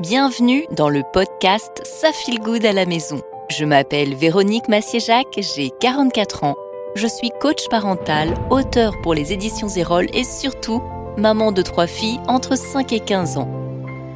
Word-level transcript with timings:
Bienvenue 0.00 0.64
dans 0.70 0.88
le 0.88 1.02
podcast 1.12 1.82
Ça 1.84 2.10
feel 2.10 2.40
good 2.40 2.64
à 2.64 2.72
la 2.72 2.86
maison. 2.86 3.20
Je 3.50 3.66
m'appelle 3.66 4.14
Véronique 4.14 4.66
Massier-Jacques, 4.66 5.38
j'ai 5.54 5.70
44 5.78 6.44
ans. 6.44 6.56
Je 6.94 7.06
suis 7.06 7.30
coach 7.38 7.68
parental, 7.68 8.32
auteur 8.48 8.94
pour 9.02 9.12
les 9.12 9.34
éditions 9.34 9.68
Zérol 9.68 10.06
et 10.14 10.24
surtout 10.24 10.82
maman 11.18 11.52
de 11.52 11.60
trois 11.60 11.86
filles 11.86 12.18
entre 12.28 12.56
5 12.56 12.94
et 12.94 13.00
15 13.00 13.36
ans. 13.36 13.50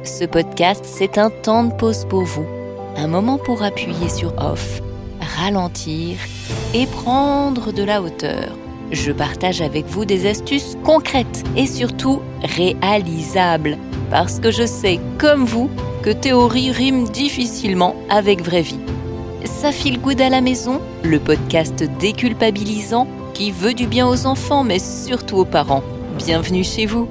Ce 0.03 0.25
podcast, 0.25 0.83
c'est 0.87 1.19
un 1.19 1.29
temps 1.29 1.65
de 1.65 1.73
pause 1.75 2.05
pour 2.09 2.23
vous, 2.23 2.47
un 2.97 3.07
moment 3.07 3.37
pour 3.37 3.61
appuyer 3.61 4.09
sur 4.09 4.33
off, 4.39 4.81
ralentir 5.37 6.17
et 6.73 6.87
prendre 6.87 7.71
de 7.71 7.83
la 7.83 8.01
hauteur. 8.01 8.57
Je 8.91 9.11
partage 9.11 9.61
avec 9.61 9.85
vous 9.85 10.05
des 10.05 10.27
astuces 10.27 10.77
concrètes 10.83 11.43
et 11.55 11.67
surtout 11.67 12.23
réalisables 12.41 13.77
parce 14.09 14.39
que 14.39 14.51
je 14.51 14.65
sais, 14.65 14.99
comme 15.17 15.45
vous, 15.45 15.69
que 16.03 16.09
théorie 16.09 16.71
rime 16.71 17.09
difficilement 17.09 17.95
avec 18.09 18.41
vraie 18.41 18.61
vie. 18.61 18.79
Ça 19.45 19.71
file 19.71 19.99
good 19.99 20.21
à 20.21 20.29
la 20.29 20.41
maison, 20.41 20.81
le 21.03 21.19
podcast 21.19 21.83
déculpabilisant 21.99 23.07
qui 23.33 23.51
veut 23.51 23.73
du 23.73 23.87
bien 23.87 24.07
aux 24.07 24.25
enfants 24.25 24.63
mais 24.63 24.79
surtout 24.79 25.37
aux 25.37 25.45
parents. 25.45 25.83
Bienvenue 26.17 26.63
chez 26.63 26.85
vous. 26.85 27.09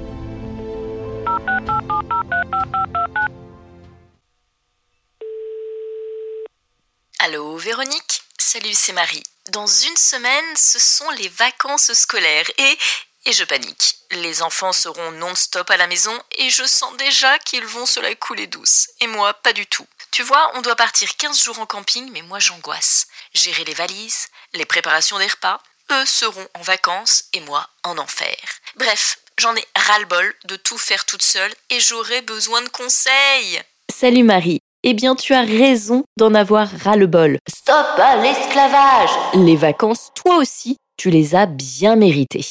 Allô 7.19 7.57
Véronique? 7.57 8.21
Salut, 8.37 8.73
c'est 8.73 8.93
Marie. 8.93 9.23
Dans 9.51 9.67
une 9.67 9.97
semaine, 9.97 10.55
ce 10.55 10.79
sont 10.79 11.09
les 11.19 11.27
vacances 11.27 11.93
scolaires 11.93 12.49
et 12.57 12.77
et 13.25 13.33
je 13.33 13.43
panique. 13.43 13.95
Les 14.11 14.41
enfants 14.41 14.73
seront 14.73 15.11
non-stop 15.11 15.69
à 15.69 15.77
la 15.77 15.87
maison 15.87 16.13
et 16.37 16.49
je 16.49 16.63
sens 16.65 16.95
déjà 16.97 17.37
qu'ils 17.39 17.65
vont 17.65 17.85
se 17.85 17.99
la 17.99 18.13
couler 18.15 18.47
douce. 18.47 18.89
Et 19.01 19.07
moi, 19.07 19.33
pas 19.33 19.53
du 19.53 19.65
tout. 19.65 19.85
Tu 20.11 20.23
vois, 20.23 20.51
on 20.55 20.61
doit 20.61 20.75
partir 20.75 21.15
15 21.17 21.43
jours 21.43 21.59
en 21.59 21.65
camping, 21.65 22.09
mais 22.13 22.21
moi 22.21 22.39
j'angoisse. 22.39 23.07
Gérer 23.33 23.65
les 23.65 23.73
valises, 23.73 24.27
les 24.53 24.65
préparations 24.65 25.19
des 25.19 25.27
repas, 25.27 25.59
eux 25.91 26.05
seront 26.05 26.47
en 26.53 26.61
vacances 26.61 27.25
et 27.33 27.41
moi 27.41 27.67
en 27.83 27.97
enfer. 27.97 28.35
Bref, 28.77 29.19
j'en 29.37 29.55
ai 29.55 29.65
ras-le-bol 29.75 30.33
de 30.45 30.55
tout 30.55 30.77
faire 30.77 31.05
toute 31.05 31.23
seule 31.23 31.53
et 31.69 31.79
j'aurai 31.79 32.21
besoin 32.21 32.61
de 32.61 32.69
conseils. 32.69 33.61
Salut 33.93 34.23
Marie. 34.23 34.59
Eh 34.87 34.93
bien, 34.93 35.15
tu 35.15 35.33
as 35.33 35.41
raison 35.41 36.03
d'en 36.17 36.35
avoir 36.35 36.69
ras-le-bol. 36.83 37.39
Stop 37.49 37.87
à 37.97 38.17
l'esclavage 38.17 39.09
Les 39.33 39.55
vacances, 39.55 40.11
toi 40.13 40.37
aussi, 40.37 40.77
tu 40.95 41.09
les 41.09 41.33
as 41.33 41.47
bien 41.47 41.95
méritées. 41.95 42.45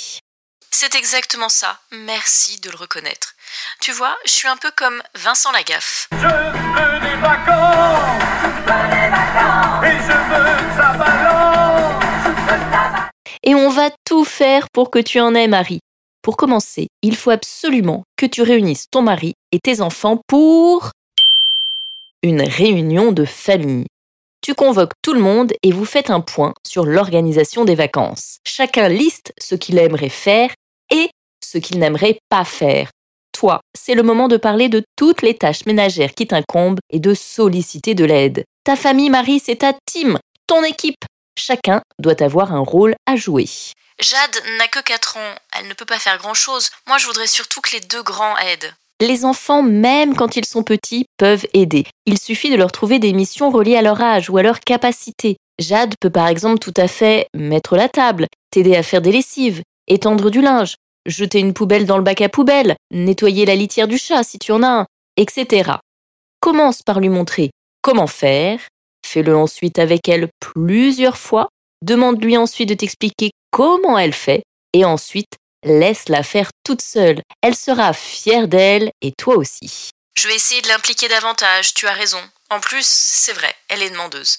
C'est 0.76 0.96
exactement 0.96 1.48
ça. 1.48 1.78
Merci 1.92 2.60
de 2.60 2.68
le 2.68 2.76
reconnaître. 2.76 3.36
Tu 3.80 3.92
vois, 3.92 4.16
je 4.26 4.32
suis 4.32 4.48
un 4.48 4.56
peu 4.56 4.72
comme 4.76 5.00
Vincent 5.14 5.52
Lagaffe. 5.52 6.08
Je 6.10 6.16
veux 6.16 7.00
des 7.00 7.16
vacances, 7.20 8.10
et 9.84 9.98
je 10.02 10.18
veux 10.30 10.50
Et 13.44 13.54
on 13.54 13.70
va 13.70 13.90
tout 14.04 14.24
faire 14.24 14.66
pour 14.72 14.90
que 14.90 14.98
tu 14.98 15.20
en 15.20 15.36
aies, 15.36 15.46
Marie. 15.46 15.78
Pour 16.22 16.36
commencer, 16.36 16.88
il 17.02 17.14
faut 17.14 17.30
absolument 17.30 18.02
que 18.16 18.26
tu 18.26 18.42
réunisses 18.42 18.86
ton 18.90 19.02
mari 19.02 19.34
et 19.52 19.60
tes 19.60 19.80
enfants 19.80 20.18
pour 20.26 20.90
une 22.24 22.42
réunion 22.42 23.12
de 23.12 23.24
famille. 23.24 23.86
Tu 24.42 24.54
convoques 24.54 24.94
tout 25.02 25.14
le 25.14 25.20
monde 25.20 25.52
et 25.62 25.70
vous 25.70 25.84
faites 25.84 26.10
un 26.10 26.20
point 26.20 26.52
sur 26.66 26.84
l'organisation 26.84 27.64
des 27.64 27.76
vacances. 27.76 28.38
Chacun 28.44 28.88
liste 28.88 29.32
ce 29.38 29.54
qu'il 29.54 29.78
aimerait 29.78 30.08
faire 30.08 30.50
et 30.90 31.10
ce 31.44 31.58
qu'il 31.58 31.78
n'aimerait 31.78 32.18
pas 32.28 32.44
faire. 32.44 32.90
Toi, 33.32 33.60
c'est 33.76 33.94
le 33.94 34.02
moment 34.02 34.28
de 34.28 34.36
parler 34.36 34.68
de 34.68 34.82
toutes 34.96 35.22
les 35.22 35.34
tâches 35.34 35.66
ménagères 35.66 36.14
qui 36.14 36.26
t'incombent 36.26 36.80
et 36.90 37.00
de 37.00 37.14
solliciter 37.14 37.94
de 37.94 38.04
l'aide. 38.04 38.44
Ta 38.64 38.76
famille, 38.76 39.10
Marie, 39.10 39.40
c'est 39.40 39.56
ta 39.56 39.72
team, 39.86 40.18
ton 40.46 40.62
équipe. 40.62 41.04
Chacun 41.36 41.82
doit 41.98 42.22
avoir 42.22 42.52
un 42.52 42.60
rôle 42.60 42.94
à 43.06 43.16
jouer. 43.16 43.48
Jade 44.00 44.42
n'a 44.58 44.68
que 44.68 44.80
4 44.80 45.16
ans, 45.16 45.34
elle 45.58 45.68
ne 45.68 45.74
peut 45.74 45.84
pas 45.84 45.98
faire 45.98 46.18
grand-chose. 46.18 46.70
Moi, 46.86 46.98
je 46.98 47.06
voudrais 47.06 47.26
surtout 47.26 47.60
que 47.60 47.72
les 47.72 47.80
deux 47.80 48.02
grands 48.02 48.36
aident. 48.38 48.72
Les 49.00 49.24
enfants, 49.24 49.62
même 49.62 50.14
quand 50.14 50.36
ils 50.36 50.44
sont 50.44 50.62
petits, 50.62 51.06
peuvent 51.18 51.46
aider. 51.52 51.84
Il 52.06 52.18
suffit 52.18 52.50
de 52.50 52.56
leur 52.56 52.70
trouver 52.70 52.98
des 53.00 53.12
missions 53.12 53.50
reliées 53.50 53.76
à 53.76 53.82
leur 53.82 54.00
âge 54.00 54.30
ou 54.30 54.38
à 54.38 54.42
leur 54.42 54.60
capacité. 54.60 55.36
Jade 55.58 55.94
peut 56.00 56.10
par 56.10 56.28
exemple 56.28 56.58
tout 56.58 56.74
à 56.76 56.88
fait 56.88 57.26
mettre 57.34 57.76
la 57.76 57.88
table, 57.88 58.26
t'aider 58.50 58.76
à 58.76 58.82
faire 58.82 59.02
des 59.02 59.12
lessives, 59.12 59.62
étendre 59.88 60.30
du 60.30 60.40
linge, 60.40 60.76
jeter 61.06 61.38
une 61.38 61.54
poubelle 61.54 61.86
dans 61.86 61.98
le 61.98 62.04
bac 62.04 62.20
à 62.20 62.28
poubelle, 62.28 62.76
nettoyer 62.90 63.46
la 63.46 63.54
litière 63.54 63.88
du 63.88 63.98
chat 63.98 64.22
si 64.22 64.38
tu 64.38 64.52
en 64.52 64.62
as 64.62 64.68
un, 64.68 64.86
etc. 65.16 65.72
Commence 66.40 66.82
par 66.82 67.00
lui 67.00 67.08
montrer 67.08 67.50
comment 67.82 68.06
faire, 68.06 68.60
fais-le 69.06 69.36
ensuite 69.36 69.78
avec 69.78 70.08
elle 70.08 70.28
plusieurs 70.40 71.18
fois, 71.18 71.48
demande-lui 71.82 72.36
ensuite 72.36 72.68
de 72.68 72.74
t'expliquer 72.74 73.30
comment 73.50 73.98
elle 73.98 74.14
fait, 74.14 74.42
et 74.72 74.84
ensuite 74.84 75.36
laisse-la 75.64 76.22
faire 76.22 76.50
toute 76.64 76.82
seule. 76.82 77.22
Elle 77.42 77.54
sera 77.54 77.92
fière 77.92 78.48
d'elle 78.48 78.90
et 79.00 79.12
toi 79.12 79.36
aussi. 79.36 79.90
Je 80.16 80.28
vais 80.28 80.36
essayer 80.36 80.62
de 80.62 80.68
l'impliquer 80.68 81.08
davantage, 81.08 81.74
tu 81.74 81.86
as 81.86 81.92
raison. 81.92 82.20
En 82.50 82.60
plus, 82.60 82.86
c'est 82.86 83.32
vrai, 83.32 83.54
elle 83.68 83.82
est 83.82 83.90
demandeuse. 83.90 84.38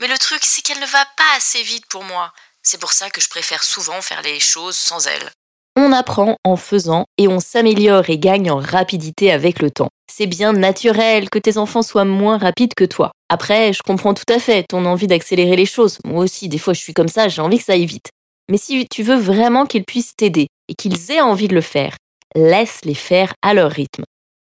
Mais 0.00 0.08
le 0.08 0.18
truc, 0.18 0.40
c'est 0.42 0.62
qu'elle 0.62 0.80
ne 0.80 0.86
va 0.86 1.04
pas 1.16 1.36
assez 1.36 1.62
vite 1.62 1.86
pour 1.86 2.02
moi. 2.04 2.32
C'est 2.62 2.80
pour 2.80 2.92
ça 2.92 3.10
que 3.10 3.20
je 3.20 3.28
préfère 3.28 3.64
souvent 3.64 4.00
faire 4.00 4.22
les 4.22 4.38
choses 4.38 4.76
sans 4.76 5.06
elle. 5.06 5.30
On 5.74 5.92
apprend 5.92 6.36
en 6.44 6.56
faisant 6.56 7.06
et 7.18 7.28
on 7.28 7.40
s'améliore 7.40 8.08
et 8.08 8.18
gagne 8.18 8.50
en 8.50 8.58
rapidité 8.58 9.32
avec 9.32 9.60
le 9.60 9.70
temps. 9.70 9.88
C'est 10.12 10.26
bien 10.26 10.52
naturel 10.52 11.30
que 11.30 11.38
tes 11.38 11.56
enfants 11.56 11.82
soient 11.82 12.04
moins 12.04 12.38
rapides 12.38 12.74
que 12.74 12.84
toi. 12.84 13.10
Après, 13.30 13.72
je 13.72 13.82
comprends 13.82 14.14
tout 14.14 14.30
à 14.30 14.38
fait 14.38 14.64
ton 14.68 14.84
envie 14.84 15.06
d'accélérer 15.06 15.56
les 15.56 15.66
choses. 15.66 15.98
Moi 16.04 16.22
aussi, 16.22 16.48
des 16.48 16.58
fois, 16.58 16.74
je 16.74 16.80
suis 16.80 16.92
comme 16.92 17.08
ça, 17.08 17.28
j'ai 17.28 17.42
envie 17.42 17.58
que 17.58 17.64
ça 17.64 17.72
aille 17.72 17.86
vite. 17.86 18.10
Mais 18.50 18.58
si 18.58 18.86
tu 18.88 19.02
veux 19.02 19.16
vraiment 19.16 19.66
qu'ils 19.66 19.84
puissent 19.84 20.14
t'aider 20.14 20.48
et 20.68 20.74
qu'ils 20.74 21.10
aient 21.10 21.22
envie 21.22 21.48
de 21.48 21.54
le 21.54 21.62
faire, 21.62 21.96
laisse-les 22.34 22.94
faire 22.94 23.32
à 23.42 23.54
leur 23.54 23.70
rythme. 23.70 24.04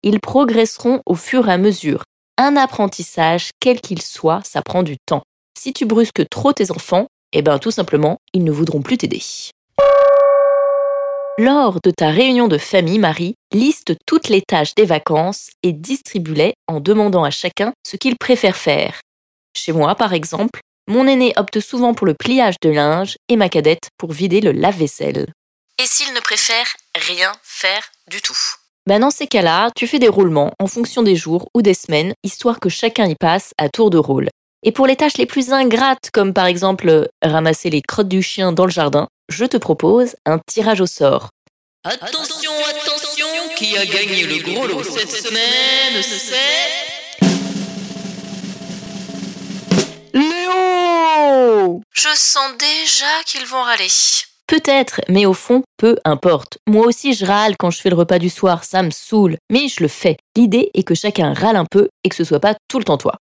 Ils 0.03 0.19
progresseront 0.19 1.01
au 1.05 1.15
fur 1.15 1.47
et 1.47 1.53
à 1.53 1.57
mesure. 1.57 2.03
Un 2.37 2.57
apprentissage, 2.57 3.51
quel 3.59 3.79
qu'il 3.79 4.01
soit, 4.01 4.41
ça 4.43 4.63
prend 4.63 4.81
du 4.81 4.97
temps. 5.05 5.21
Si 5.57 5.73
tu 5.73 5.85
brusques 5.85 6.27
trop 6.29 6.53
tes 6.53 6.71
enfants, 6.71 7.05
eh 7.33 7.41
bien 7.41 7.59
tout 7.59 7.71
simplement, 7.71 8.17
ils 8.33 8.43
ne 8.43 8.51
voudront 8.51 8.81
plus 8.81 8.97
t'aider. 8.97 9.21
Lors 11.37 11.79
de 11.81 11.91
ta 11.91 12.09
réunion 12.09 12.47
de 12.47 12.57
famille, 12.57 12.99
Marie, 12.99 13.35
liste 13.53 13.93
toutes 14.05 14.29
les 14.29 14.41
tâches 14.41 14.75
des 14.75 14.85
vacances 14.85 15.49
et 15.63 15.71
distribue-les 15.71 16.53
en 16.67 16.79
demandant 16.79 17.23
à 17.23 17.31
chacun 17.31 17.73
ce 17.87 17.97
qu'il 17.97 18.17
préfère 18.17 18.57
faire. 18.57 19.01
Chez 19.55 19.71
moi, 19.71 19.95
par 19.95 20.13
exemple, 20.13 20.59
mon 20.87 21.07
aîné 21.07 21.33
opte 21.37 21.59
souvent 21.59 21.93
pour 21.93 22.05
le 22.05 22.13
pliage 22.13 22.55
de 22.61 22.69
linge 22.69 23.15
et 23.29 23.37
ma 23.37 23.49
cadette 23.49 23.89
pour 23.97 24.11
vider 24.11 24.41
le 24.41 24.51
lave-vaisselle. 24.51 25.31
Et 25.81 25.85
s'il 25.85 26.13
ne 26.13 26.19
préfère 26.19 26.75
rien 26.95 27.31
faire 27.41 27.83
du 28.07 28.21
tout? 28.21 28.37
Ben 28.87 28.99
Dans 28.99 29.09
ces 29.09 29.27
cas-là, 29.27 29.69
tu 29.75 29.87
fais 29.87 29.99
des 29.99 30.07
roulements 30.07 30.51
en 30.59 30.67
fonction 30.67 31.01
des 31.01 31.15
jours 31.15 31.49
ou 31.55 31.61
des 31.61 31.73
semaines, 31.73 32.13
histoire 32.23 32.59
que 32.59 32.69
chacun 32.69 33.07
y 33.07 33.15
passe 33.15 33.53
à 33.57 33.69
tour 33.69 33.89
de 33.89 33.97
rôle. 33.97 34.27
Et 34.63 34.71
pour 34.71 34.85
les 34.85 34.95
tâches 34.95 35.17
les 35.17 35.25
plus 35.25 35.51
ingrates, 35.51 36.11
comme 36.13 36.33
par 36.33 36.45
exemple 36.45 37.09
ramasser 37.23 37.71
les 37.71 37.81
crottes 37.81 38.07
du 38.07 38.21
chien 38.21 38.51
dans 38.51 38.65
le 38.65 38.71
jardin, 38.71 39.07
je 39.27 39.45
te 39.45 39.57
propose 39.57 40.15
un 40.27 40.39
tirage 40.45 40.81
au 40.81 40.85
sort. 40.85 41.29
Attention, 41.83 42.51
attention, 42.69 43.25
qui 43.55 43.75
a 43.75 43.85
gagné 43.87 44.27
le 44.27 44.37
gros 44.43 44.67
lot 44.67 44.83
cette 44.83 45.09
semaine, 45.09 46.03
c'est... 46.03 46.35
Léo 50.13 51.81
Je 51.91 52.09
sens 52.13 52.51
déjà 52.59 53.23
qu'ils 53.25 53.47
vont 53.47 53.63
râler. 53.63 53.87
Peut-être, 54.45 55.01
mais 55.09 55.25
au 55.25 55.33
fond, 55.33 55.63
peu 55.77 55.95
importe. 56.05 56.59
Moi 56.67 56.85
aussi, 56.85 57.15
je 57.15 57.25
râle 57.25 57.55
quand 57.57 57.71
je 57.71 57.81
fais 57.81 57.89
le 57.89 57.95
repas 57.95 58.19
du 58.19 58.29
soir, 58.29 58.63
ça 58.63 58.83
me 58.83 58.91
saoule, 58.91 59.37
mais 59.49 59.69
je 59.69 59.81
le 59.81 59.87
fais. 59.87 60.17
L'idée 60.37 60.69
est 60.75 60.83
que 60.83 60.93
chacun 60.93 61.33
râle 61.33 61.55
un 61.55 61.65
peu 61.65 61.89
et 62.03 62.09
que 62.09 62.15
ce 62.15 62.23
soit 62.23 62.39
pas 62.39 62.53
tout 62.67 62.77
le 62.77 62.83
temps 62.83 62.99
toi. 62.99 63.15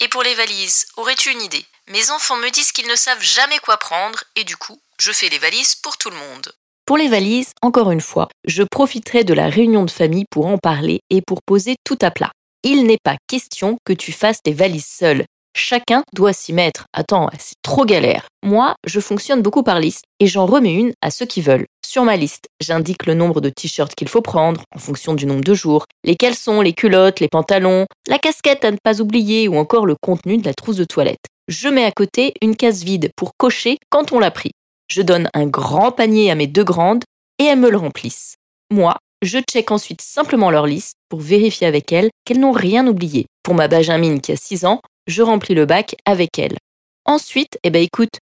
Et 0.00 0.08
pour 0.08 0.22
les 0.22 0.34
valises, 0.34 0.86
aurais-tu 0.96 1.30
une 1.30 1.42
idée? 1.42 1.64
Mes 1.88 2.10
enfants 2.10 2.36
me 2.36 2.50
disent 2.50 2.72
qu'ils 2.72 2.88
ne 2.88 2.96
savent 2.96 3.22
jamais 3.22 3.58
quoi 3.58 3.76
prendre 3.76 4.24
et 4.36 4.44
du 4.44 4.56
coup, 4.56 4.80
je 4.98 5.12
fais 5.12 5.28
les 5.28 5.38
valises 5.38 5.76
pour 5.76 5.96
tout 5.98 6.10
le 6.10 6.16
monde. 6.16 6.52
Pour 6.86 6.96
les 6.96 7.08
valises, 7.08 7.52
encore 7.62 7.90
une 7.90 8.00
fois, 8.00 8.28
je 8.44 8.62
profiterai 8.62 9.24
de 9.24 9.34
la 9.34 9.48
réunion 9.48 9.84
de 9.84 9.90
famille 9.90 10.26
pour 10.30 10.46
en 10.46 10.58
parler 10.58 11.00
et 11.10 11.22
pour 11.22 11.40
poser 11.42 11.76
tout 11.84 11.98
à 12.02 12.10
plat. 12.10 12.32
Il 12.62 12.86
n'est 12.86 12.98
pas 13.02 13.16
question 13.26 13.78
que 13.84 13.92
tu 13.92 14.12
fasses 14.12 14.40
les 14.44 14.52
valises 14.52 14.86
seul. 14.86 15.24
Chacun 15.56 16.02
doit 16.12 16.32
s'y 16.32 16.52
mettre. 16.52 16.86
Attends, 16.92 17.30
c'est 17.38 17.54
trop 17.62 17.84
galère. 17.84 18.26
Moi, 18.42 18.74
je 18.84 18.98
fonctionne 18.98 19.40
beaucoup 19.40 19.62
par 19.62 19.78
liste 19.78 20.02
et 20.18 20.26
j'en 20.26 20.46
remets 20.46 20.74
une 20.74 20.92
à 21.00 21.10
ceux 21.10 21.26
qui 21.26 21.40
veulent. 21.40 21.66
Sur 21.86 22.04
ma 22.04 22.16
liste, 22.16 22.48
j'indique 22.60 23.06
le 23.06 23.14
nombre 23.14 23.40
de 23.40 23.50
t-shirts 23.50 23.94
qu'il 23.94 24.08
faut 24.08 24.20
prendre 24.20 24.62
en 24.74 24.78
fonction 24.80 25.14
du 25.14 25.26
nombre 25.26 25.44
de 25.44 25.54
jours, 25.54 25.86
les 26.02 26.16
caleçons, 26.16 26.60
les 26.60 26.72
culottes, 26.72 27.20
les 27.20 27.28
pantalons, 27.28 27.86
la 28.08 28.18
casquette 28.18 28.64
à 28.64 28.72
ne 28.72 28.78
pas 28.82 29.00
oublier 29.00 29.46
ou 29.46 29.56
encore 29.56 29.86
le 29.86 29.94
contenu 30.02 30.38
de 30.38 30.44
la 30.44 30.54
trousse 30.54 30.76
de 30.76 30.84
toilette. 30.84 31.24
Je 31.46 31.68
mets 31.68 31.84
à 31.84 31.92
côté 31.92 32.34
une 32.42 32.56
case 32.56 32.82
vide 32.82 33.10
pour 33.16 33.30
cocher 33.36 33.78
quand 33.90 34.12
on 34.12 34.18
l'a 34.18 34.32
pris. 34.32 34.50
Je 34.88 35.02
donne 35.02 35.28
un 35.34 35.46
grand 35.46 35.92
panier 35.92 36.32
à 36.32 36.34
mes 36.34 36.48
deux 36.48 36.64
grandes 36.64 37.04
et 37.38 37.44
elles 37.44 37.60
me 37.60 37.70
le 37.70 37.78
remplissent. 37.78 38.34
Moi, 38.72 38.96
Je 39.24 39.38
check 39.38 39.70
ensuite 39.70 40.02
simplement 40.02 40.50
leur 40.50 40.66
liste 40.66 40.96
pour 41.08 41.18
vérifier 41.18 41.66
avec 41.66 41.92
elles 41.92 42.10
qu'elles 42.26 42.40
n'ont 42.40 42.52
rien 42.52 42.86
oublié. 42.86 43.24
Pour 43.42 43.54
ma 43.54 43.68
Benjamine 43.68 44.20
qui 44.20 44.32
a 44.32 44.36
6 44.36 44.66
ans, 44.66 44.80
je 45.06 45.22
remplis 45.22 45.54
le 45.54 45.66
bac 45.66 45.94
avec 46.04 46.38
elle. 46.38 46.56
Ensuite, 47.04 47.58
eh 47.62 47.70
ben 47.70 47.82
écoute, 47.82 48.18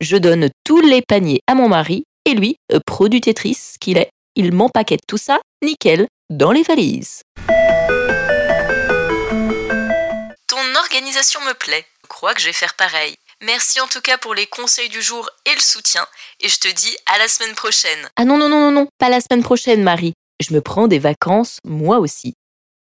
je 0.00 0.16
donne 0.16 0.50
tous 0.64 0.80
les 0.80 1.02
paniers 1.02 1.40
à 1.46 1.54
mon 1.54 1.68
mari 1.68 2.04
et 2.24 2.34
lui, 2.34 2.56
pro 2.86 3.08
du 3.08 3.20
Tetris 3.20 3.58
qu'il 3.80 3.98
est, 3.98 4.10
il 4.36 4.52
m'empaquette 4.52 5.06
tout 5.06 5.18
ça, 5.18 5.40
nickel, 5.62 6.06
dans 6.30 6.52
les 6.52 6.62
valises. 6.62 7.22
Ton 10.46 10.74
organisation 10.76 11.40
me 11.42 11.52
plaît. 11.54 11.84
Je 12.02 12.08
crois 12.08 12.34
que 12.34 12.40
je 12.40 12.46
vais 12.46 12.52
faire 12.52 12.74
pareil. 12.74 13.16
Merci 13.42 13.80
en 13.80 13.86
tout 13.88 14.00
cas 14.00 14.18
pour 14.18 14.34
les 14.34 14.46
conseils 14.46 14.88
du 14.88 15.02
jour 15.02 15.28
et 15.46 15.54
le 15.54 15.60
soutien. 15.60 16.06
Et 16.40 16.48
je 16.48 16.60
te 16.60 16.68
dis 16.68 16.96
à 17.06 17.18
la 17.18 17.28
semaine 17.28 17.54
prochaine. 17.54 18.08
Ah 18.16 18.24
non, 18.24 18.38
non, 18.38 18.48
non, 18.48 18.60
non, 18.60 18.70
non, 18.70 18.86
pas 18.98 19.08
la 19.08 19.20
semaine 19.20 19.42
prochaine, 19.42 19.82
Marie. 19.82 20.14
Je 20.40 20.54
me 20.54 20.60
prends 20.60 20.88
des 20.88 20.98
vacances, 20.98 21.58
moi 21.64 21.98
aussi. 21.98 22.34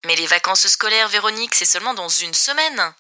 Mais 0.07 0.17
les 0.17 0.27
vacances 0.27 0.67
scolaires, 0.67 1.09
Véronique, 1.09 1.55
c'est 1.55 1.65
seulement 1.65 1.95
dans 1.95 2.09
une 2.09 2.35
semaine. 2.35 2.93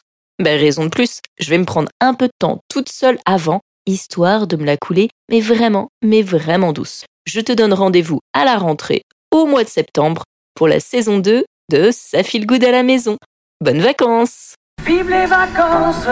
Ben, 0.42 0.58
raison 0.58 0.84
de 0.84 0.90
plus, 0.90 1.20
je 1.38 1.50
vais 1.50 1.58
me 1.58 1.66
prendre 1.66 1.90
un 2.00 2.14
peu 2.14 2.26
de 2.26 2.32
temps 2.38 2.60
toute 2.68 2.88
seule 2.88 3.18
avant, 3.26 3.60
histoire 3.86 4.46
de 4.46 4.56
me 4.56 4.64
la 4.64 4.78
couler, 4.78 5.10
mais 5.28 5.40
vraiment, 5.40 5.88
mais 6.02 6.22
vraiment 6.22 6.72
douce. 6.72 7.04
Je 7.26 7.40
te 7.40 7.52
donne 7.52 7.74
rendez-vous 7.74 8.20
à 8.32 8.44
la 8.44 8.56
rentrée, 8.56 9.02
au 9.30 9.44
mois 9.44 9.64
de 9.64 9.68
septembre, 9.68 10.24
pour 10.54 10.66
la 10.66 10.80
saison 10.80 11.18
2 11.18 11.44
de 11.70 11.90
Ça 11.92 12.22
file 12.22 12.46
good 12.46 12.64
à 12.64 12.70
la 12.70 12.82
maison. 12.82 13.18
Bonnes 13.60 13.82
vacances 13.82 14.54
Vive 14.84 15.08
les 15.08 15.26
vacances, 15.26 16.06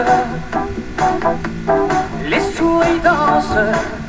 les 2.25 2.39
souris 2.55 2.99
dansent. 3.03 4.02